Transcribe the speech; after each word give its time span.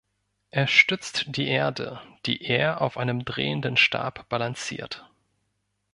Er 0.49 0.65
stützt 0.65 1.25
die 1.27 1.47
Erde, 1.47 2.01
die 2.25 2.43
er 2.43 2.81
auf 2.81 2.97
einem 2.97 3.23
drehenden 3.23 3.77
Stab 3.77 4.27
balanciert. 4.29 5.07